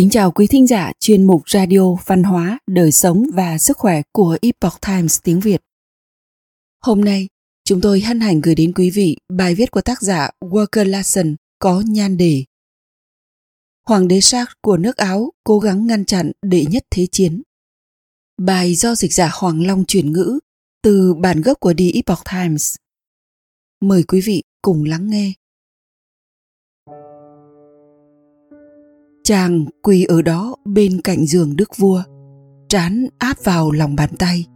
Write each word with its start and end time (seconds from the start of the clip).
Kính 0.00 0.10
chào 0.10 0.30
quý 0.30 0.46
thính 0.46 0.66
giả 0.66 0.92
chuyên 1.00 1.26
mục 1.26 1.42
Radio 1.50 1.94
Văn 2.06 2.22
hóa, 2.22 2.58
Đời 2.66 2.92
sống 2.92 3.22
và 3.34 3.58
Sức 3.58 3.76
khỏe 3.76 4.02
của 4.12 4.38
Epoch 4.42 4.80
Times 4.86 5.18
tiếng 5.22 5.40
Việt. 5.40 5.62
Hôm 6.82 7.00
nay, 7.00 7.28
chúng 7.64 7.80
tôi 7.80 8.00
hân 8.00 8.20
hạnh 8.20 8.40
gửi 8.40 8.54
đến 8.54 8.72
quý 8.72 8.90
vị 8.90 9.16
bài 9.28 9.54
viết 9.54 9.70
của 9.70 9.80
tác 9.80 10.02
giả 10.02 10.30
Walker 10.40 10.84
Larson 10.84 11.36
có 11.58 11.82
nhan 11.86 12.16
đề 12.16 12.44
Hoàng 13.86 14.08
đế 14.08 14.20
Charles 14.20 14.52
của 14.62 14.76
nước 14.76 14.96
Áo 14.96 15.32
cố 15.44 15.58
gắng 15.58 15.86
ngăn 15.86 16.04
chặn 16.04 16.32
đệ 16.42 16.64
nhất 16.64 16.82
thế 16.90 17.06
chiến. 17.12 17.42
Bài 18.38 18.74
do 18.74 18.94
dịch 18.94 19.12
giả 19.12 19.30
Hoàng 19.32 19.66
Long 19.66 19.84
chuyển 19.84 20.12
ngữ 20.12 20.38
từ 20.82 21.14
bản 21.14 21.40
gốc 21.40 21.60
của 21.60 21.74
The 21.78 21.84
Epoch 21.94 22.24
Times. 22.32 22.76
Mời 23.80 24.02
quý 24.02 24.20
vị 24.20 24.42
cùng 24.62 24.84
lắng 24.84 25.10
nghe. 25.10 25.32
Chàng 29.30 29.64
quỳ 29.82 30.04
ở 30.04 30.22
đó 30.22 30.56
bên 30.64 31.00
cạnh 31.00 31.26
giường 31.26 31.56
đức 31.56 31.76
vua, 31.76 32.02
trán 32.68 33.06
áp 33.18 33.36
vào 33.44 33.70
lòng 33.70 33.96
bàn 33.96 34.10
tay. 34.18 34.46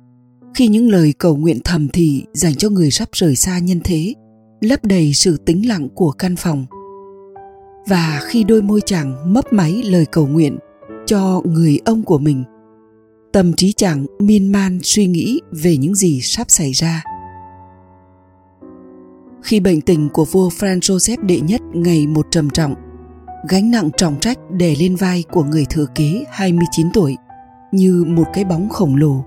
Khi 0.55 0.69
những 0.69 0.91
lời 0.91 1.15
cầu 1.19 1.37
nguyện 1.37 1.61
thầm 1.65 1.89
thì 1.89 2.25
dành 2.33 2.55
cho 2.55 2.69
người 2.69 2.91
sắp 2.91 3.09
rời 3.13 3.37
xa 3.37 3.59
nhân 3.59 3.81
thế, 3.85 4.15
lấp 4.61 4.85
đầy 4.85 5.13
sự 5.13 5.37
tĩnh 5.37 5.69
lặng 5.69 5.89
của 5.95 6.11
căn 6.11 6.37
phòng. 6.37 6.67
Và 7.87 8.21
khi 8.25 8.45
đôi 8.45 8.63
môi 8.63 8.81
chàng 8.87 9.33
mấp 9.35 9.53
máy 9.53 9.83
lời 9.85 10.07
cầu 10.07 10.27
nguyện 10.27 10.59
cho 11.07 11.43
người 11.45 11.79
ông 11.85 12.03
của 12.03 12.19
mình, 12.19 12.45
tâm 13.33 13.53
trí 13.53 13.73
chàng 13.73 14.07
miên 14.19 14.53
man 14.53 14.79
suy 14.83 15.07
nghĩ 15.07 15.41
về 15.53 15.77
những 15.77 15.95
gì 15.95 16.21
sắp 16.21 16.51
xảy 16.51 16.73
ra. 16.73 17.05
Khi 19.43 19.61
bệnh 19.61 19.81
tình 19.81 20.09
của 20.13 20.25
vua 20.25 20.49
Franz 20.49 20.79
Joseph 20.79 21.27
đệ 21.27 21.41
nhất 21.41 21.61
ngày 21.75 22.07
một 22.07 22.27
trầm 22.31 22.51
trọng, 22.51 22.75
gánh 23.49 23.71
nặng 23.71 23.91
trọng 23.97 24.21
trách 24.21 24.39
đè 24.51 24.75
lên 24.79 24.97
vai 24.97 25.25
của 25.33 25.45
người 25.45 25.67
thừa 25.71 25.87
kế 25.95 26.25
29 26.31 26.87
tuổi 26.95 27.17
như 27.73 28.05
một 28.09 28.25
cái 28.33 28.45
bóng 28.45 28.69
khổng 28.69 28.97
lồ. 28.97 29.25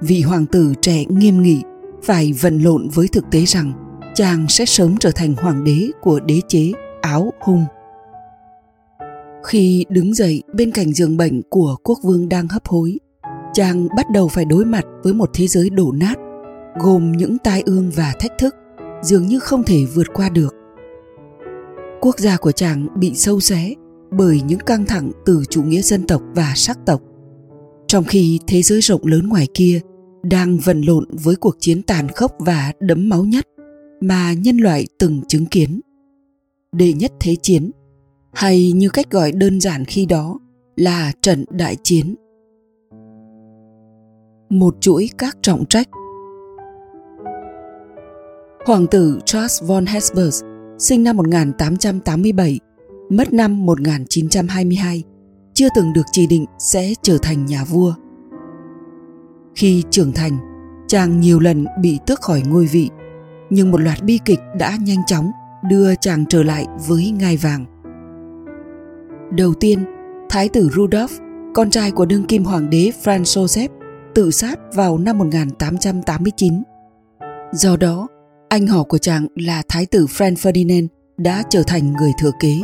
Vị 0.00 0.22
hoàng 0.22 0.46
tử 0.46 0.74
trẻ 0.80 1.04
nghiêm 1.08 1.42
nghị 1.42 1.62
phải 2.02 2.32
vận 2.32 2.58
lộn 2.58 2.88
với 2.88 3.08
thực 3.08 3.30
tế 3.30 3.44
rằng 3.44 3.72
chàng 4.14 4.46
sẽ 4.48 4.64
sớm 4.64 4.96
trở 4.96 5.10
thành 5.10 5.34
hoàng 5.34 5.64
đế 5.64 5.88
của 6.00 6.20
đế 6.20 6.40
chế 6.48 6.72
áo 7.00 7.32
hung. 7.40 7.64
Khi 9.44 9.84
đứng 9.88 10.14
dậy 10.14 10.42
bên 10.54 10.70
cạnh 10.70 10.92
giường 10.92 11.16
bệnh 11.16 11.42
của 11.50 11.76
quốc 11.82 11.98
vương 12.02 12.28
đang 12.28 12.48
hấp 12.48 12.66
hối, 12.66 12.98
chàng 13.52 13.88
bắt 13.96 14.06
đầu 14.10 14.28
phải 14.28 14.44
đối 14.44 14.64
mặt 14.64 14.84
với 15.02 15.12
một 15.12 15.30
thế 15.34 15.46
giới 15.46 15.70
đổ 15.70 15.92
nát, 15.92 16.14
gồm 16.78 17.12
những 17.12 17.38
tai 17.38 17.62
ương 17.66 17.90
và 17.96 18.14
thách 18.20 18.38
thức 18.38 18.54
dường 19.02 19.26
như 19.26 19.38
không 19.38 19.62
thể 19.62 19.84
vượt 19.94 20.06
qua 20.14 20.28
được 20.28 20.59
quốc 22.00 22.18
gia 22.18 22.36
của 22.36 22.52
chàng 22.52 22.86
bị 22.94 23.14
sâu 23.14 23.40
xé 23.40 23.74
bởi 24.10 24.40
những 24.46 24.58
căng 24.58 24.84
thẳng 24.86 25.12
từ 25.26 25.42
chủ 25.50 25.62
nghĩa 25.62 25.80
dân 25.80 26.06
tộc 26.06 26.22
và 26.34 26.52
sắc 26.56 26.78
tộc. 26.86 27.00
Trong 27.86 28.04
khi 28.04 28.40
thế 28.46 28.62
giới 28.62 28.80
rộng 28.80 29.06
lớn 29.06 29.28
ngoài 29.28 29.48
kia 29.54 29.80
đang 30.22 30.58
vần 30.58 30.82
lộn 30.82 31.04
với 31.24 31.36
cuộc 31.36 31.56
chiến 31.60 31.82
tàn 31.82 32.08
khốc 32.08 32.32
và 32.38 32.72
đẫm 32.80 33.08
máu 33.08 33.24
nhất 33.24 33.46
mà 34.00 34.32
nhân 34.32 34.56
loại 34.56 34.86
từng 34.98 35.22
chứng 35.28 35.46
kiến. 35.46 35.80
Đệ 36.72 36.92
nhất 36.92 37.12
thế 37.20 37.36
chiến, 37.42 37.70
hay 38.32 38.72
như 38.72 38.88
cách 38.88 39.10
gọi 39.10 39.32
đơn 39.32 39.60
giản 39.60 39.84
khi 39.84 40.06
đó 40.06 40.38
là 40.76 41.12
trận 41.22 41.44
đại 41.50 41.76
chiến. 41.82 42.14
Một 44.50 44.76
chuỗi 44.80 45.10
các 45.18 45.36
trọng 45.42 45.66
trách. 45.66 45.88
Hoàng 48.66 48.86
tử 48.86 49.18
Charles 49.24 49.62
von 49.62 49.86
Hesburg 49.86 50.49
sinh 50.80 51.04
năm 51.04 51.16
1887, 51.16 52.60
mất 53.10 53.32
năm 53.32 53.66
1922, 53.66 55.02
chưa 55.54 55.68
từng 55.76 55.92
được 55.92 56.06
chỉ 56.12 56.26
định 56.26 56.44
sẽ 56.58 56.92
trở 57.02 57.18
thành 57.22 57.46
nhà 57.46 57.64
vua. 57.64 57.94
Khi 59.54 59.82
trưởng 59.90 60.12
thành, 60.12 60.38
chàng 60.86 61.20
nhiều 61.20 61.40
lần 61.40 61.66
bị 61.80 61.98
tước 62.06 62.20
khỏi 62.20 62.42
ngôi 62.46 62.66
vị, 62.66 62.90
nhưng 63.50 63.70
một 63.70 63.80
loạt 63.80 64.02
bi 64.02 64.18
kịch 64.24 64.40
đã 64.58 64.76
nhanh 64.80 65.02
chóng 65.06 65.30
đưa 65.70 65.94
chàng 65.94 66.24
trở 66.28 66.42
lại 66.42 66.66
với 66.88 67.10
ngai 67.10 67.36
vàng. 67.36 67.64
Đầu 69.36 69.54
tiên, 69.54 69.84
Thái 70.28 70.48
tử 70.48 70.68
Rudolf, 70.68 71.08
con 71.54 71.70
trai 71.70 71.90
của 71.90 72.06
đương 72.06 72.24
kim 72.24 72.44
hoàng 72.44 72.70
đế 72.70 72.92
Franz 73.04 73.22
Joseph, 73.22 73.68
tự 74.14 74.30
sát 74.30 74.58
vào 74.74 74.98
năm 74.98 75.18
1889. 75.18 76.62
Do 77.52 77.76
đó, 77.76 78.08
anh 78.50 78.66
họ 78.66 78.82
của 78.82 78.98
chàng 78.98 79.26
là 79.34 79.62
Thái 79.68 79.86
tử 79.86 80.06
Franz 80.06 80.34
Ferdinand 80.34 80.86
đã 81.16 81.42
trở 81.50 81.62
thành 81.66 81.92
người 81.92 82.10
thừa 82.18 82.30
kế. 82.40 82.60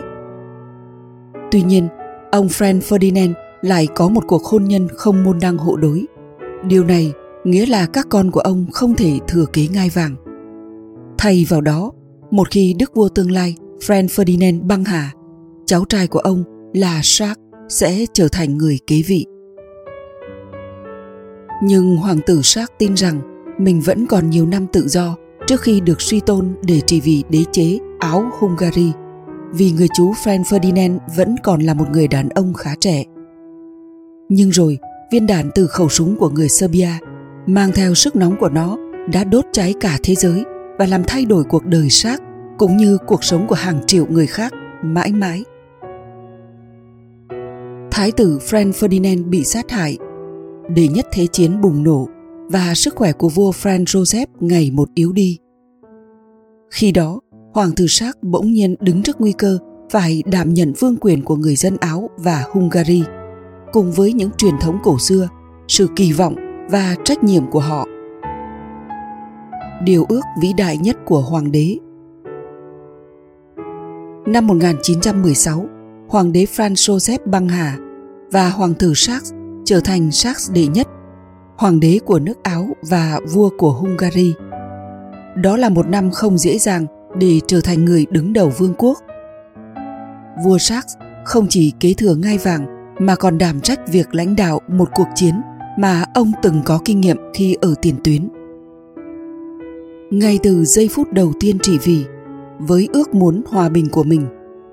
Tuy 1.50 1.62
nhiên, 1.62 1.88
ông 2.30 2.46
Franz 2.46 2.80
Ferdinand 2.80 3.32
lại 3.62 3.88
có 3.94 4.08
một 4.08 4.24
cuộc 4.26 4.44
hôn 4.44 4.64
nhân 4.64 4.88
không 4.96 5.24
môn 5.24 5.38
đăng 5.40 5.58
hộ 5.58 5.76
đối. 5.76 6.04
Điều 6.68 6.84
này 6.84 7.12
nghĩa 7.44 7.66
là 7.66 7.86
các 7.86 8.06
con 8.10 8.30
của 8.30 8.40
ông 8.40 8.66
không 8.72 8.94
thể 8.94 9.18
thừa 9.28 9.44
kế 9.52 9.66
ngai 9.68 9.90
vàng. 9.90 10.16
Thay 11.18 11.46
vào 11.48 11.60
đó, 11.60 11.92
một 12.30 12.50
khi 12.50 12.74
đức 12.78 12.94
vua 12.94 13.08
tương 13.08 13.30
lai 13.30 13.54
Franz 13.80 14.06
Ferdinand 14.06 14.66
băng 14.66 14.84
hà, 14.84 15.12
cháu 15.66 15.84
trai 15.88 16.06
của 16.06 16.18
ông 16.18 16.44
là 16.74 17.00
Jacques 17.00 17.68
sẽ 17.68 18.06
trở 18.12 18.28
thành 18.32 18.58
người 18.58 18.78
kế 18.86 19.02
vị. 19.06 19.26
Nhưng 21.62 21.96
hoàng 21.96 22.20
tử 22.26 22.40
Jacques 22.40 22.66
tin 22.78 22.94
rằng 22.94 23.20
mình 23.58 23.80
vẫn 23.80 24.06
còn 24.06 24.30
nhiều 24.30 24.46
năm 24.46 24.66
tự 24.72 24.88
do 24.88 25.16
trước 25.46 25.60
khi 25.60 25.80
được 25.80 26.00
suy 26.00 26.20
tôn 26.20 26.54
để 26.62 26.80
trị 26.80 27.00
vì 27.00 27.24
đế 27.28 27.44
chế 27.52 27.78
Áo 27.98 28.30
Hungary 28.38 28.92
vì 29.52 29.72
người 29.72 29.88
chú 29.96 30.12
Franz 30.12 30.42
Ferdinand 30.42 30.98
vẫn 31.16 31.36
còn 31.42 31.60
là 31.60 31.74
một 31.74 31.84
người 31.90 32.08
đàn 32.08 32.28
ông 32.28 32.54
khá 32.54 32.74
trẻ. 32.80 33.04
Nhưng 34.28 34.50
rồi, 34.50 34.78
viên 35.12 35.26
đạn 35.26 35.50
từ 35.54 35.66
khẩu 35.66 35.88
súng 35.88 36.16
của 36.16 36.30
người 36.30 36.48
Serbia 36.48 36.90
mang 37.46 37.72
theo 37.74 37.94
sức 37.94 38.16
nóng 38.16 38.36
của 38.36 38.48
nó 38.48 38.76
đã 39.12 39.24
đốt 39.24 39.44
cháy 39.52 39.74
cả 39.80 39.98
thế 40.02 40.14
giới 40.14 40.44
và 40.78 40.86
làm 40.86 41.02
thay 41.06 41.24
đổi 41.24 41.44
cuộc 41.44 41.64
đời 41.64 41.90
xác 41.90 42.22
cũng 42.58 42.76
như 42.76 42.98
cuộc 43.06 43.24
sống 43.24 43.46
của 43.46 43.54
hàng 43.54 43.80
triệu 43.86 44.06
người 44.06 44.26
khác 44.26 44.52
mãi 44.82 45.12
mãi. 45.12 45.44
Thái 47.90 48.12
tử 48.12 48.38
Franz 48.38 48.72
Ferdinand 48.72 49.24
bị 49.30 49.44
sát 49.44 49.70
hại, 49.70 49.98
để 50.68 50.88
nhất 50.88 51.06
thế 51.12 51.26
chiến 51.26 51.60
bùng 51.60 51.82
nổ 51.82 52.08
và 52.48 52.74
sức 52.74 52.94
khỏe 52.94 53.12
của 53.12 53.28
vua 53.28 53.50
Franz 53.50 53.84
Joseph 53.84 54.26
ngày 54.40 54.70
một 54.70 54.88
yếu 54.94 55.12
đi. 55.12 55.38
Khi 56.70 56.92
đó, 56.92 57.20
Hoàng 57.52 57.70
tử 57.76 57.86
Sark 57.88 58.22
bỗng 58.22 58.52
nhiên 58.52 58.74
đứng 58.80 59.02
trước 59.02 59.20
nguy 59.20 59.32
cơ 59.32 59.58
phải 59.90 60.22
đảm 60.26 60.54
nhận 60.54 60.72
vương 60.78 60.96
quyền 61.00 61.22
của 61.22 61.36
người 61.36 61.56
dân 61.56 61.76
Áo 61.76 62.10
và 62.16 62.44
Hungary, 62.50 63.04
cùng 63.72 63.92
với 63.92 64.12
những 64.12 64.30
truyền 64.36 64.54
thống 64.60 64.78
cổ 64.82 64.98
xưa, 64.98 65.28
sự 65.68 65.88
kỳ 65.96 66.12
vọng 66.12 66.34
và 66.70 66.96
trách 67.04 67.24
nhiệm 67.24 67.50
của 67.50 67.60
họ. 67.60 67.86
Điều 69.84 70.06
ước 70.08 70.22
vĩ 70.40 70.52
đại 70.52 70.76
nhất 70.78 70.96
của 71.06 71.20
hoàng 71.20 71.52
đế 71.52 71.76
Năm 74.26 74.46
1916, 74.46 75.66
hoàng 76.08 76.32
đế 76.32 76.44
Franz 76.56 76.74
Joseph 76.74 77.18
băng 77.30 77.48
hà 77.48 77.78
và 78.32 78.48
hoàng 78.48 78.74
tử 78.74 78.92
Sachs 78.94 79.32
trở 79.64 79.80
thành 79.80 80.10
Sachs 80.10 80.52
đệ 80.52 80.66
nhất 80.66 80.88
hoàng 81.56 81.80
đế 81.80 81.98
của 82.04 82.18
nước 82.18 82.42
Áo 82.42 82.68
và 82.82 83.20
vua 83.32 83.50
của 83.58 83.72
Hungary. 83.72 84.34
Đó 85.36 85.56
là 85.56 85.68
một 85.68 85.88
năm 85.88 86.10
không 86.10 86.38
dễ 86.38 86.58
dàng 86.58 86.86
để 87.18 87.40
trở 87.46 87.60
thành 87.60 87.84
người 87.84 88.06
đứng 88.10 88.32
đầu 88.32 88.52
vương 88.58 88.74
quốc. 88.78 88.98
Vua 90.44 90.58
Charles 90.58 90.96
không 91.24 91.46
chỉ 91.48 91.72
kế 91.80 91.94
thừa 91.94 92.14
ngai 92.14 92.38
vàng 92.38 92.66
mà 92.98 93.16
còn 93.16 93.38
đảm 93.38 93.60
trách 93.60 93.88
việc 93.88 94.14
lãnh 94.14 94.36
đạo 94.36 94.60
một 94.68 94.88
cuộc 94.94 95.08
chiến 95.14 95.34
mà 95.78 96.04
ông 96.14 96.32
từng 96.42 96.62
có 96.64 96.80
kinh 96.84 97.00
nghiệm 97.00 97.16
khi 97.34 97.56
ở 97.60 97.74
tiền 97.82 97.94
tuyến. 98.04 98.28
Ngay 100.10 100.38
từ 100.42 100.64
giây 100.64 100.88
phút 100.92 101.12
đầu 101.12 101.32
tiên 101.40 101.58
trị 101.62 101.78
vì, 101.84 102.04
với 102.58 102.88
ước 102.92 103.14
muốn 103.14 103.42
hòa 103.48 103.68
bình 103.68 103.88
của 103.88 104.02
mình, 104.02 104.26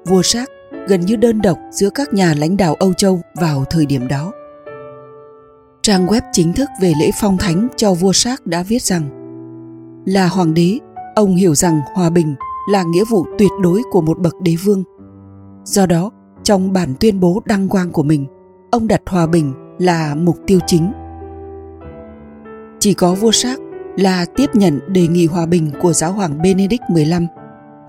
vua 0.05 0.21
Charles 0.21 0.49
gần 0.87 1.01
như 1.01 1.15
đơn 1.15 1.41
độc 1.41 1.57
giữa 1.71 1.89
các 1.89 2.13
nhà 2.13 2.33
lãnh 2.37 2.57
đạo 2.57 2.75
Âu 2.75 2.93
Châu 2.93 3.21
vào 3.35 3.65
thời 3.69 3.85
điểm 3.85 4.07
đó 4.07 4.31
trang 5.83 6.07
web 6.07 6.21
chính 6.31 6.53
thức 6.53 6.69
về 6.81 6.93
lễ 6.99 7.11
phong 7.21 7.37
thánh 7.37 7.67
cho 7.75 7.93
vua 7.93 8.13
Charles 8.13 8.39
đã 8.45 8.63
viết 8.63 8.81
rằng 8.81 9.09
là 10.05 10.27
hoàng 10.27 10.53
đế, 10.53 10.77
ông 11.15 11.35
hiểu 11.35 11.55
rằng 11.55 11.81
hòa 11.93 12.09
bình 12.09 12.35
là 12.69 12.83
nghĩa 12.83 13.03
vụ 13.09 13.25
tuyệt 13.37 13.51
đối 13.61 13.81
của 13.91 14.01
một 14.01 14.19
bậc 14.19 14.41
đế 14.41 14.55
vương. 14.63 14.83
Do 15.63 15.85
đó, 15.85 16.11
trong 16.43 16.73
bản 16.73 16.93
tuyên 16.99 17.19
bố 17.19 17.41
đăng 17.45 17.67
quang 17.67 17.91
của 17.91 18.03
mình, 18.03 18.25
ông 18.71 18.87
đặt 18.87 19.01
hòa 19.05 19.27
bình 19.27 19.53
là 19.79 20.15
mục 20.15 20.37
tiêu 20.47 20.59
chính. 20.67 20.91
Chỉ 22.79 22.93
có 22.93 23.13
vua 23.13 23.31
Charles 23.31 23.59
là 23.97 24.25
tiếp 24.35 24.49
nhận 24.53 24.79
đề 24.87 25.07
nghị 25.07 25.25
hòa 25.25 25.45
bình 25.45 25.71
của 25.81 25.93
giáo 25.93 26.11
hoàng 26.11 26.41
Benedict 26.41 26.83
XV, 26.89 27.13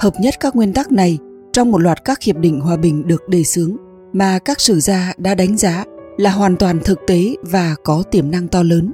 hợp 0.01 0.15
nhất 0.21 0.35
các 0.41 0.57
nguyên 0.57 0.73
tắc 0.73 0.93
này 0.93 1.19
trong 1.53 1.71
một 1.71 1.79
loạt 1.79 2.05
các 2.05 2.23
hiệp 2.23 2.37
định 2.37 2.61
hòa 2.61 2.77
bình 2.77 3.07
được 3.07 3.29
đề 3.29 3.45
xướng 3.45 3.77
mà 4.13 4.39
các 4.39 4.61
sử 4.61 4.81
gia 4.81 5.13
đã 5.17 5.35
đánh 5.35 5.57
giá 5.57 5.85
là 6.17 6.31
hoàn 6.31 6.57
toàn 6.57 6.79
thực 6.85 7.01
tế 7.07 7.37
và 7.43 7.75
có 7.85 8.03
tiềm 8.11 8.31
năng 8.31 8.49
to 8.49 8.63
lớn. 8.63 8.93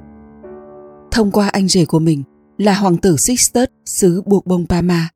Thông 1.11 1.31
qua 1.31 1.47
anh 1.47 1.67
rể 1.67 1.85
của 1.85 1.99
mình 1.99 2.23
là 2.57 2.73
hoàng 2.73 2.97
tử 2.97 3.17
Sixtus 3.17 3.67
xứ 3.85 4.21
buộc 4.25 4.45
bông 4.45 4.65
Pama, 4.69 5.09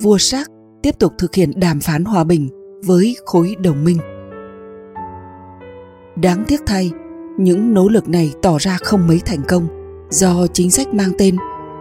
vua 0.00 0.18
sắc 0.18 0.50
tiếp 0.82 0.98
tục 0.98 1.12
thực 1.18 1.34
hiện 1.34 1.52
đàm 1.56 1.80
phán 1.80 2.04
hòa 2.04 2.24
bình 2.24 2.48
với 2.84 3.16
khối 3.24 3.56
đồng 3.62 3.84
minh. 3.84 3.98
Đáng 6.16 6.44
tiếc 6.48 6.60
thay, 6.66 6.90
những 7.38 7.74
nỗ 7.74 7.88
lực 7.88 8.08
này 8.08 8.32
tỏ 8.42 8.58
ra 8.58 8.78
không 8.82 9.06
mấy 9.06 9.20
thành 9.26 9.42
công 9.48 9.68
do 10.10 10.46
chính 10.46 10.70
sách 10.70 10.94
mang 10.94 11.12
tên 11.18 11.36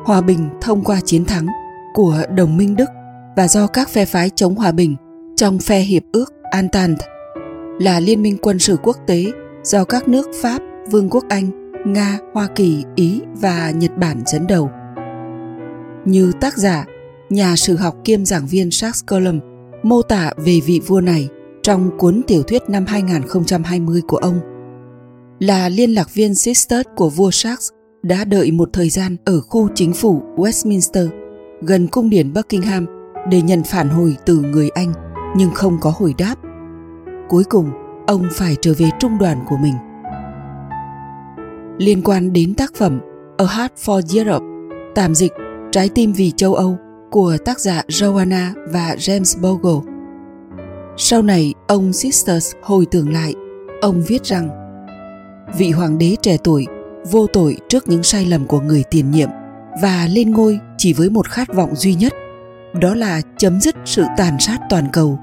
Hòa 0.07 0.21
bình 0.21 0.49
thông 0.61 0.83
qua 0.83 0.99
chiến 1.05 1.25
thắng 1.25 1.47
của 1.93 2.21
đồng 2.35 2.57
minh 2.57 2.75
Đức 2.75 2.89
và 3.35 3.47
do 3.47 3.67
các 3.67 3.89
phe 3.89 4.05
phái 4.05 4.29
chống 4.35 4.55
hòa 4.55 4.71
bình 4.71 4.95
trong 5.35 5.59
phe 5.59 5.79
hiệp 5.79 6.03
ước 6.11 6.33
Entente 6.51 7.05
là 7.79 7.99
liên 7.99 8.21
minh 8.21 8.37
quân 8.41 8.59
sự 8.59 8.77
quốc 8.83 8.97
tế 9.07 9.25
do 9.67 9.83
các 9.83 10.07
nước 10.07 10.27
Pháp, 10.41 10.61
Vương 10.91 11.09
quốc 11.09 11.23
Anh, 11.29 11.71
Nga, 11.85 12.19
Hoa 12.33 12.47
Kỳ, 12.55 12.83
Ý 12.95 13.21
và 13.41 13.71
Nhật 13.71 13.97
Bản 13.97 14.21
dẫn 14.25 14.47
đầu. 14.47 14.69
Như 16.05 16.31
tác 16.41 16.57
giả, 16.57 16.85
nhà 17.29 17.55
sử 17.55 17.75
học 17.75 17.95
kiêm 18.03 18.25
giảng 18.25 18.47
viên 18.47 18.69
Charles 18.71 19.03
Cullum 19.09 19.39
mô 19.83 20.01
tả 20.01 20.31
về 20.37 20.59
vị 20.65 20.81
vua 20.87 21.01
này 21.01 21.29
trong 21.63 21.97
cuốn 21.97 22.21
tiểu 22.27 22.43
thuyết 22.43 22.61
năm 22.67 22.85
2020 22.85 24.01
của 24.07 24.17
ông. 24.17 24.39
Là 25.39 25.69
liên 25.69 25.91
lạc 25.91 26.13
viên 26.13 26.35
Sister 26.35 26.81
của 26.95 27.09
vua 27.09 27.31
Charles 27.31 27.69
đã 28.03 28.25
đợi 28.25 28.51
một 28.51 28.69
thời 28.73 28.89
gian 28.89 29.15
ở 29.25 29.41
khu 29.41 29.69
chính 29.75 29.93
phủ 29.93 30.23
Westminster 30.35 31.07
gần 31.61 31.87
cung 31.87 32.09
điện 32.09 32.33
Buckingham 32.33 32.85
để 33.31 33.41
nhận 33.41 33.63
phản 33.63 33.89
hồi 33.89 34.15
từ 34.25 34.41
người 34.41 34.69
Anh 34.69 34.93
nhưng 35.37 35.51
không 35.51 35.77
có 35.81 35.93
hồi 35.95 36.15
đáp. 36.17 36.35
Cuối 37.29 37.43
cùng, 37.43 37.69
ông 38.07 38.27
phải 38.31 38.55
trở 38.61 38.73
về 38.77 38.89
trung 38.99 39.17
đoàn 39.17 39.45
của 39.47 39.57
mình. 39.57 39.73
Liên 41.77 42.01
quan 42.03 42.33
đến 42.33 42.53
tác 42.53 42.75
phẩm 42.75 42.99
A 43.37 43.45
Heart 43.45 43.73
for 43.85 44.17
Europe, 44.17 44.45
tạm 44.95 45.15
dịch 45.15 45.31
Trái 45.71 45.89
tim 45.89 46.13
vì 46.13 46.31
châu 46.31 46.55
Âu 46.55 46.77
của 47.11 47.37
tác 47.45 47.59
giả 47.59 47.81
Joanna 47.87 48.53
và 48.71 48.95
James 48.95 49.41
Bogle. 49.41 49.91
Sau 50.97 51.21
này, 51.21 51.53
ông 51.67 51.93
Sisters 51.93 52.51
hồi 52.61 52.85
tưởng 52.91 53.13
lại, 53.13 53.33
ông 53.81 54.03
viết 54.07 54.23
rằng 54.23 54.49
vị 55.57 55.71
hoàng 55.71 55.97
đế 55.97 56.15
trẻ 56.21 56.37
tuổi 56.43 56.65
vô 57.11 57.27
tội 57.27 57.57
trước 57.69 57.87
những 57.87 58.03
sai 58.03 58.25
lầm 58.25 58.45
của 58.45 58.59
người 58.59 58.83
tiền 58.91 59.11
nhiệm 59.11 59.29
và 59.81 60.07
lên 60.09 60.31
ngôi 60.31 60.59
chỉ 60.77 60.93
với 60.93 61.09
một 61.09 61.27
khát 61.27 61.53
vọng 61.53 61.75
duy 61.75 61.93
nhất 61.93 62.13
đó 62.81 62.95
là 62.95 63.21
chấm 63.37 63.61
dứt 63.61 63.75
sự 63.85 64.03
tàn 64.17 64.39
sát 64.39 64.57
toàn 64.69 64.87
cầu 64.93 65.19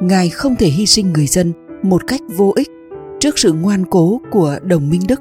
ngài 0.00 0.30
không 0.30 0.56
thể 0.56 0.66
hy 0.66 0.86
sinh 0.86 1.12
người 1.12 1.26
dân 1.26 1.52
một 1.82 2.06
cách 2.06 2.20
vô 2.36 2.52
ích 2.56 2.68
trước 3.20 3.38
sự 3.38 3.52
ngoan 3.52 3.84
cố 3.86 4.20
của 4.30 4.58
đồng 4.62 4.90
minh 4.90 5.00
đức. 5.08 5.20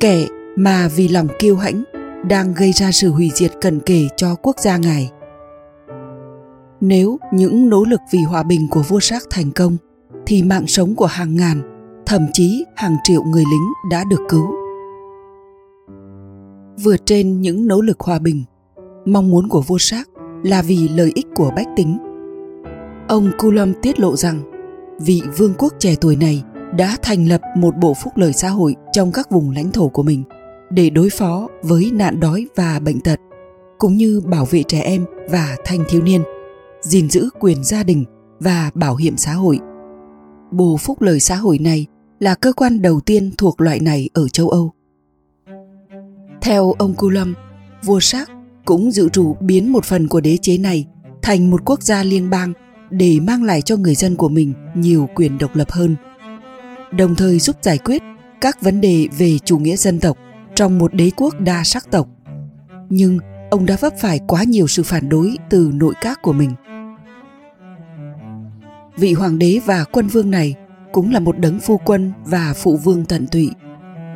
Kẻ 0.00 0.26
mà 0.56 0.88
vì 0.96 1.08
lòng 1.08 1.28
kiêu 1.38 1.56
hãnh 1.56 1.84
đang 2.28 2.54
gây 2.54 2.72
ra 2.72 2.92
sự 2.92 3.10
hủy 3.10 3.30
diệt 3.34 3.52
cần 3.60 3.80
kề 3.80 4.08
cho 4.16 4.34
quốc 4.34 4.56
gia 4.58 4.76
ngài. 4.76 5.10
Nếu 6.80 7.18
những 7.32 7.68
nỗ 7.68 7.84
lực 7.84 8.00
vì 8.10 8.18
hòa 8.18 8.42
bình 8.42 8.68
của 8.70 8.82
vua 8.82 9.00
sắc 9.00 9.22
thành 9.30 9.50
công, 9.50 9.76
thì 10.26 10.42
mạng 10.42 10.66
sống 10.66 10.94
của 10.94 11.06
hàng 11.06 11.36
ngàn, 11.36 11.62
thậm 12.06 12.26
chí 12.32 12.64
hàng 12.76 12.96
triệu 13.02 13.22
người 13.22 13.44
lính 13.50 13.90
đã 13.90 14.04
được 14.10 14.20
cứu. 14.28 14.46
Vượt 16.84 17.06
trên 17.06 17.40
những 17.40 17.66
nỗ 17.66 17.80
lực 17.80 18.00
hòa 18.00 18.18
bình, 18.18 18.44
mong 19.04 19.30
muốn 19.30 19.48
của 19.48 19.60
vua 19.60 19.78
sắc 19.78 20.08
là 20.44 20.62
vì 20.62 20.88
lợi 20.88 21.12
ích 21.14 21.26
của 21.36 21.50
bách 21.56 21.68
tính. 21.76 21.98
Ông 23.08 23.30
Coulomb 23.38 23.74
tiết 23.82 24.00
lộ 24.00 24.16
rằng 24.16 24.55
vị 25.00 25.22
vương 25.36 25.54
quốc 25.58 25.74
trẻ 25.78 25.94
tuổi 26.00 26.16
này 26.16 26.42
đã 26.76 26.96
thành 27.02 27.28
lập 27.28 27.40
một 27.56 27.76
bộ 27.76 27.94
phúc 27.94 28.12
lợi 28.16 28.32
xã 28.32 28.48
hội 28.48 28.74
trong 28.92 29.12
các 29.12 29.30
vùng 29.30 29.50
lãnh 29.50 29.72
thổ 29.72 29.88
của 29.88 30.02
mình 30.02 30.24
để 30.70 30.90
đối 30.90 31.10
phó 31.10 31.48
với 31.62 31.90
nạn 31.92 32.20
đói 32.20 32.46
và 32.56 32.78
bệnh 32.78 33.00
tật 33.00 33.20
cũng 33.78 33.96
như 33.96 34.20
bảo 34.24 34.44
vệ 34.44 34.62
trẻ 34.62 34.80
em 34.80 35.04
và 35.30 35.56
thanh 35.64 35.84
thiếu 35.88 36.02
niên 36.02 36.22
gìn 36.80 37.10
giữ 37.10 37.28
quyền 37.40 37.64
gia 37.64 37.82
đình 37.82 38.04
và 38.40 38.70
bảo 38.74 38.96
hiểm 38.96 39.16
xã 39.16 39.32
hội. 39.32 39.58
Bộ 40.50 40.76
phúc 40.76 41.02
lợi 41.02 41.20
xã 41.20 41.36
hội 41.36 41.58
này 41.58 41.86
là 42.20 42.34
cơ 42.34 42.52
quan 42.52 42.82
đầu 42.82 43.00
tiên 43.00 43.30
thuộc 43.38 43.60
loại 43.60 43.80
này 43.80 44.08
ở 44.14 44.28
châu 44.28 44.48
âu. 44.48 44.72
Theo 46.40 46.72
ông 46.72 46.94
Coulomb, 46.94 47.36
vua 47.84 48.00
Sark 48.00 48.30
cũng 48.64 48.90
dự 48.90 49.08
trù 49.08 49.36
biến 49.40 49.72
một 49.72 49.84
phần 49.84 50.08
của 50.08 50.20
đế 50.20 50.36
chế 50.42 50.58
này 50.58 50.86
thành 51.22 51.50
một 51.50 51.62
quốc 51.64 51.82
gia 51.82 52.02
liên 52.02 52.30
bang 52.30 52.52
để 52.90 53.20
mang 53.20 53.42
lại 53.42 53.62
cho 53.62 53.76
người 53.76 53.94
dân 53.94 54.16
của 54.16 54.28
mình 54.28 54.54
nhiều 54.74 55.08
quyền 55.14 55.38
độc 55.38 55.56
lập 55.56 55.70
hơn. 55.70 55.96
Đồng 56.92 57.14
thời 57.14 57.38
giúp 57.38 57.56
giải 57.62 57.78
quyết 57.78 58.02
các 58.40 58.62
vấn 58.62 58.80
đề 58.80 59.08
về 59.18 59.38
chủ 59.44 59.58
nghĩa 59.58 59.76
dân 59.76 60.00
tộc 60.00 60.18
trong 60.54 60.78
một 60.78 60.94
đế 60.94 61.10
quốc 61.16 61.40
đa 61.40 61.64
sắc 61.64 61.90
tộc. 61.90 62.08
Nhưng 62.88 63.18
ông 63.50 63.66
đã 63.66 63.76
vấp 63.80 63.92
phải 64.00 64.20
quá 64.28 64.44
nhiều 64.44 64.66
sự 64.66 64.82
phản 64.82 65.08
đối 65.08 65.36
từ 65.50 65.70
nội 65.74 65.94
các 66.00 66.22
của 66.22 66.32
mình. 66.32 66.50
Vị 68.96 69.12
hoàng 69.12 69.38
đế 69.38 69.60
và 69.64 69.84
quân 69.84 70.06
vương 70.06 70.30
này 70.30 70.54
cũng 70.92 71.12
là 71.12 71.20
một 71.20 71.38
đấng 71.38 71.60
phu 71.60 71.76
quân 71.76 72.12
và 72.24 72.54
phụ 72.56 72.76
vương 72.76 73.04
tận 73.04 73.26
tụy. 73.26 73.50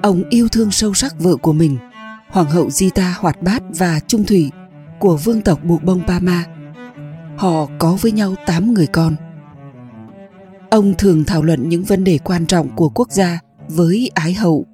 Ông 0.03 0.23
yêu 0.31 0.49
thương 0.49 0.71
sâu 0.71 0.95
sắc 0.95 1.21
vợ 1.21 1.37
của 1.37 1.53
mình, 1.53 1.77
hoàng 2.29 2.51
hậu 2.51 2.69
Zita 2.69 3.13
hoạt 3.17 3.43
bát 3.43 3.63
và 3.79 4.01
trung 4.07 4.25
thủy 4.25 4.51
của 4.99 5.17
vương 5.17 5.41
tộc 5.41 5.65
Buộc 5.65 5.85
Bông 5.85 6.03
Pama. 6.07 6.45
Họ 7.41 7.67
có 7.79 7.97
với 8.01 8.13
nhau 8.13 8.35
8 8.47 8.75
người 8.75 8.87
con. 8.87 9.17
Ông 10.71 10.95
thường 10.99 11.25
thảo 11.25 11.43
luận 11.43 11.69
những 11.69 11.85
vấn 11.85 12.05
đề 12.05 12.19
quan 12.25 12.47
trọng 12.47 12.77
của 12.77 12.89
quốc 12.89 13.11
gia 13.11 13.41
với 13.69 14.11
ái 14.15 14.35
hậu, 14.35 14.67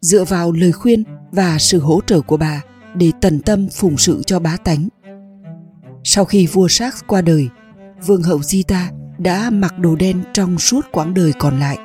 dựa 0.00 0.24
vào 0.24 0.52
lời 0.52 0.72
khuyên 0.72 1.04
và 1.32 1.58
sự 1.58 1.80
hỗ 1.80 2.00
trợ 2.06 2.20
của 2.20 2.36
bà 2.36 2.62
để 2.94 3.12
tận 3.20 3.40
tâm 3.40 3.68
phụng 3.68 3.96
sự 3.96 4.22
cho 4.26 4.38
bá 4.38 4.56
tánh. 4.56 4.88
Sau 6.04 6.24
khi 6.24 6.46
vua 6.46 6.68
Charles 6.68 7.00
qua 7.06 7.22
đời, 7.22 7.48
vương 8.06 8.22
hậu 8.22 8.38
zita 8.38 8.84
đã 9.18 9.50
mặc 9.50 9.78
đồ 9.78 9.96
đen 9.96 10.22
trong 10.32 10.58
suốt 10.58 10.86
quãng 10.92 11.14
đời 11.14 11.32
còn 11.38 11.60
lại. 11.60 11.78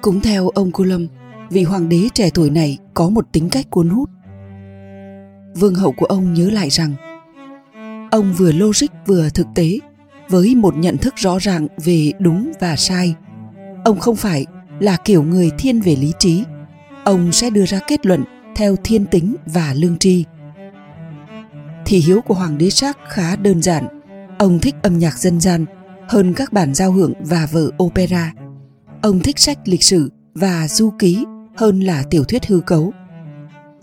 Cũng 0.00 0.20
theo 0.20 0.48
ông 0.48 0.72
Coulomb, 0.72 1.10
vị 1.50 1.62
hoàng 1.62 1.88
đế 1.88 2.08
trẻ 2.14 2.30
tuổi 2.34 2.50
này 2.50 2.78
có 2.94 3.08
một 3.08 3.26
tính 3.32 3.48
cách 3.50 3.70
cuốn 3.70 3.88
hút. 3.88 4.10
Vương 5.54 5.74
hậu 5.74 5.92
của 5.92 6.06
ông 6.06 6.34
nhớ 6.34 6.50
lại 6.50 6.70
rằng 6.70 6.94
ông 8.10 8.34
vừa 8.36 8.52
logic 8.52 8.86
vừa 9.06 9.28
thực 9.28 9.46
tế, 9.54 9.78
với 10.28 10.54
một 10.54 10.76
nhận 10.76 10.98
thức 10.98 11.14
rõ 11.16 11.38
ràng 11.38 11.66
về 11.84 12.12
đúng 12.18 12.52
và 12.60 12.76
sai. 12.76 13.14
Ông 13.84 13.98
không 13.98 14.16
phải 14.16 14.46
là 14.80 14.96
kiểu 14.96 15.22
người 15.22 15.50
thiên 15.58 15.80
về 15.80 15.96
lý 15.96 16.12
trí. 16.18 16.44
Ông 17.04 17.32
sẽ 17.32 17.50
đưa 17.50 17.66
ra 17.66 17.80
kết 17.88 18.06
luận 18.06 18.24
theo 18.56 18.76
thiên 18.84 19.06
tính 19.06 19.36
và 19.46 19.74
lương 19.76 19.98
tri. 19.98 20.24
Thị 21.86 21.98
hiếu 21.98 22.20
của 22.20 22.34
hoàng 22.34 22.58
đế 22.58 22.70
sắc 22.70 22.98
khá 23.08 23.36
đơn 23.36 23.62
giản. 23.62 24.00
Ông 24.38 24.58
thích 24.58 24.74
âm 24.82 24.98
nhạc 24.98 25.18
dân 25.18 25.40
gian 25.40 25.64
hơn 26.08 26.34
các 26.34 26.52
bản 26.52 26.74
giao 26.74 26.92
hưởng 26.92 27.12
và 27.20 27.48
vở 27.52 27.70
opera. 27.82 28.32
Ông 29.02 29.20
thích 29.20 29.38
sách 29.38 29.58
lịch 29.64 29.82
sử 29.82 30.10
và 30.34 30.68
du 30.68 30.90
ký 30.98 31.24
hơn 31.56 31.80
là 31.80 32.04
tiểu 32.10 32.24
thuyết 32.24 32.46
hư 32.46 32.60
cấu. 32.60 32.92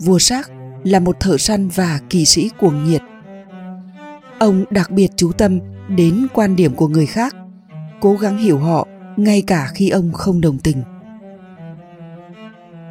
Vua 0.00 0.18
Sắc 0.18 0.50
là 0.84 1.00
một 1.00 1.20
thợ 1.20 1.38
săn 1.38 1.68
và 1.68 2.00
kỳ 2.10 2.24
sĩ 2.24 2.50
cuồng 2.58 2.84
nhiệt. 2.84 3.02
Ông 4.38 4.64
đặc 4.70 4.90
biệt 4.90 5.08
chú 5.16 5.32
tâm 5.32 5.58
đến 5.88 6.26
quan 6.34 6.56
điểm 6.56 6.74
của 6.74 6.88
người 6.88 7.06
khác, 7.06 7.36
cố 8.00 8.16
gắng 8.16 8.38
hiểu 8.38 8.58
họ 8.58 8.86
ngay 9.16 9.42
cả 9.46 9.68
khi 9.74 9.88
ông 9.88 10.12
không 10.12 10.40
đồng 10.40 10.58
tình. 10.58 10.82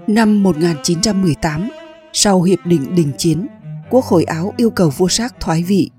Năm 0.08 0.44
1918, 0.44 1.70
sau 2.14 2.42
hiệp 2.42 2.60
định 2.66 2.96
đình 2.96 3.12
chiến, 3.18 3.48
Quốc 3.90 4.06
hội 4.06 4.24
Áo 4.24 4.54
yêu 4.58 4.70
cầu 4.70 4.90
vua 4.90 5.08
Sát 5.08 5.40
thoái 5.40 5.64
vị. 5.64 5.90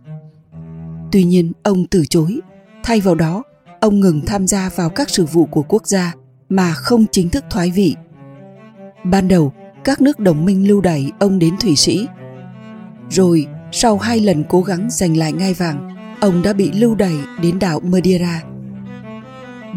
Tuy 1.12 1.24
nhiên, 1.24 1.52
ông 1.62 1.86
từ 1.86 2.04
chối. 2.10 2.40
Thay 2.82 3.00
vào 3.00 3.14
đó, 3.14 3.42
ông 3.80 4.00
ngừng 4.00 4.20
tham 4.26 4.46
gia 4.46 4.70
vào 4.76 4.90
các 4.90 5.10
sự 5.10 5.24
vụ 5.26 5.46
của 5.46 5.62
quốc 5.62 5.86
gia 5.86 6.12
mà 6.48 6.72
không 6.72 7.06
chính 7.12 7.28
thức 7.28 7.44
thoái 7.50 7.70
vị 7.70 7.96
Ban 9.04 9.28
đầu, 9.28 9.52
các 9.84 10.00
nước 10.00 10.18
đồng 10.18 10.44
minh 10.44 10.68
lưu 10.68 10.80
đày 10.80 11.12
ông 11.18 11.38
đến 11.38 11.54
Thụy 11.60 11.76
Sĩ. 11.76 12.06
Rồi, 13.10 13.46
sau 13.72 13.98
hai 13.98 14.20
lần 14.20 14.44
cố 14.48 14.62
gắng 14.62 14.88
giành 14.90 15.16
lại 15.16 15.32
ngai 15.32 15.54
vàng, 15.54 15.96
ông 16.20 16.42
đã 16.42 16.52
bị 16.52 16.72
lưu 16.72 16.94
đày 16.94 17.16
đến 17.42 17.58
đảo 17.58 17.80
Madeira. 17.80 18.42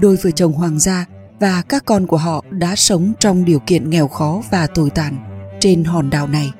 Đôi 0.01 0.17
vợ 0.23 0.31
chồng 0.31 0.53
hoàng 0.53 0.79
gia 0.79 1.05
và 1.39 1.61
các 1.69 1.85
con 1.85 2.07
của 2.07 2.17
họ 2.17 2.45
đã 2.49 2.75
sống 2.75 3.13
trong 3.19 3.45
điều 3.45 3.59
kiện 3.59 3.89
nghèo 3.89 4.07
khó 4.07 4.41
và 4.51 4.67
tồi 4.67 4.89
tàn 4.89 5.17
trên 5.59 5.83
hòn 5.83 6.09
đảo 6.09 6.27
này. 6.27 6.51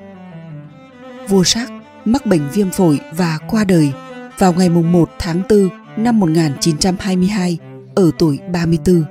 Vua 1.28 1.44
Sắc 1.44 1.70
mắc 2.04 2.26
bệnh 2.26 2.48
viêm 2.52 2.70
phổi 2.70 3.00
và 3.16 3.38
qua 3.48 3.64
đời 3.64 3.92
vào 4.38 4.52
ngày 4.52 4.68
1 4.68 5.10
tháng 5.18 5.42
4 5.50 5.68
năm 5.96 6.20
1922 6.20 7.58
ở 7.94 8.10
tuổi 8.18 8.38
34. 8.52 9.04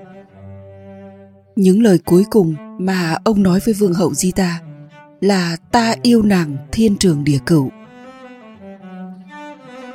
Những 1.55 1.83
lời 1.83 1.99
cuối 2.05 2.23
cùng 2.29 2.55
mà 2.79 3.17
ông 3.23 3.43
nói 3.43 3.59
với 3.65 3.73
vương 3.73 3.93
hậu 3.93 4.11
Zita 4.11 4.51
là 5.21 5.57
ta 5.71 5.95
yêu 6.01 6.21
nàng 6.21 6.57
thiên 6.71 6.97
trường 6.97 7.23
địa 7.23 7.39
cửu. 7.45 7.69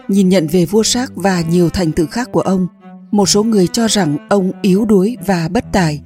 Nhìn 0.09 0.29
nhận 0.29 0.47
về 0.47 0.65
vua 0.65 0.83
sắc 0.83 1.13
và 1.17 1.41
nhiều 1.41 1.71
thành 1.71 1.93
tựu 1.93 2.07
khác 2.07 2.29
của 2.33 2.41
ông, 2.41 2.67
một 3.11 3.29
số 3.29 3.43
người 3.43 3.67
cho 3.67 3.87
rằng 3.87 4.17
ông 4.29 4.53
yếu 4.63 4.85
đuối 4.85 5.17
và 5.27 5.49
bất 5.49 5.65
tài. 5.73 6.03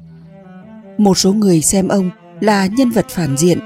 Một 0.99 1.19
số 1.19 1.33
người 1.33 1.63
xem 1.63 1.89
ông 1.89 2.11
là 2.41 2.67
nhân 2.67 2.91
vật 2.91 3.07
phản 3.09 3.37
diện. 3.37 3.59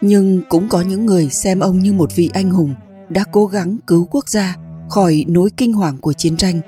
Nhưng 0.00 0.42
cũng 0.48 0.68
có 0.68 0.80
những 0.80 1.06
người 1.06 1.28
xem 1.30 1.60
ông 1.60 1.78
như 1.78 1.92
một 1.92 2.16
vị 2.16 2.30
anh 2.34 2.50
hùng 2.50 2.74
đã 3.08 3.24
cố 3.32 3.46
gắng 3.46 3.76
cứu 3.86 4.08
quốc 4.10 4.28
gia 4.28 4.56
khỏi 4.90 5.24
nỗi 5.28 5.50
kinh 5.56 5.72
hoàng 5.72 5.96
của 5.98 6.12
chiến 6.12 6.36
tranh. 6.36 6.60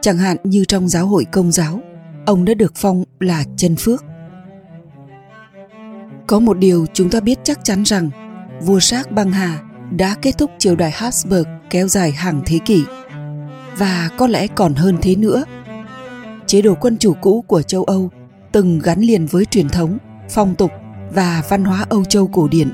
Chẳng 0.00 0.18
hạn 0.18 0.36
như 0.44 0.64
trong 0.64 0.88
giáo 0.88 1.06
hội 1.06 1.24
công 1.24 1.52
giáo, 1.52 1.80
ông 2.26 2.44
đã 2.44 2.54
được 2.54 2.72
phong 2.76 3.04
là 3.20 3.44
chân 3.56 3.76
phước. 3.76 4.04
Có 6.26 6.38
một 6.38 6.58
điều 6.58 6.86
chúng 6.92 7.10
ta 7.10 7.20
biết 7.20 7.38
chắc 7.42 7.64
chắn 7.64 7.82
rằng 7.82 8.10
vua 8.62 8.80
Sát 8.80 9.12
Băng 9.12 9.32
Hà 9.32 9.60
đã 9.90 10.16
kết 10.22 10.38
thúc 10.38 10.50
triều 10.58 10.76
đại 10.76 10.90
Habsburg 10.90 11.48
kéo 11.70 11.88
dài 11.88 12.12
hàng 12.12 12.42
thế 12.46 12.58
kỷ. 12.64 12.84
Và 13.76 14.10
có 14.16 14.26
lẽ 14.26 14.46
còn 14.46 14.74
hơn 14.74 14.98
thế 15.02 15.16
nữa. 15.16 15.44
Chế 16.46 16.62
độ 16.62 16.74
quân 16.80 16.96
chủ 16.98 17.14
cũ 17.20 17.44
của 17.48 17.62
châu 17.62 17.84
Âu 17.84 18.10
từng 18.52 18.78
gắn 18.78 19.00
liền 19.00 19.26
với 19.26 19.44
truyền 19.44 19.68
thống, 19.68 19.98
phong 20.30 20.54
tục 20.54 20.70
và 21.12 21.42
văn 21.48 21.64
hóa 21.64 21.86
Âu 21.88 22.04
Châu 22.04 22.26
cổ 22.26 22.48
điển. 22.48 22.70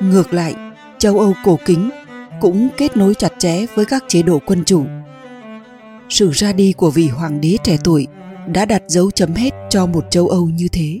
Ngược 0.00 0.32
lại, 0.32 0.54
châu 0.98 1.18
Âu 1.18 1.34
cổ 1.44 1.58
kính 1.66 1.90
cũng 2.40 2.68
kết 2.76 2.96
nối 2.96 3.14
chặt 3.14 3.32
chẽ 3.38 3.66
với 3.74 3.84
các 3.84 4.04
chế 4.08 4.22
độ 4.22 4.38
quân 4.46 4.64
chủ. 4.64 4.84
Sự 6.08 6.30
ra 6.30 6.52
đi 6.52 6.72
của 6.72 6.90
vị 6.90 7.08
hoàng 7.08 7.40
đế 7.40 7.56
trẻ 7.64 7.76
tuổi 7.84 8.06
đã 8.46 8.64
đặt 8.64 8.82
dấu 8.86 9.10
chấm 9.10 9.34
hết 9.34 9.50
cho 9.70 9.86
một 9.86 10.04
châu 10.10 10.28
Âu 10.28 10.46
như 10.46 10.68
thế. 10.68 11.00